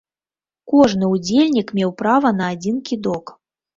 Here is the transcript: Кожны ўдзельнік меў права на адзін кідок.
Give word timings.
Кожны 0.73 1.05
ўдзельнік 1.15 1.67
меў 1.81 1.91
права 2.03 2.33
на 2.41 2.45
адзін 2.55 2.81
кідок. 2.89 3.25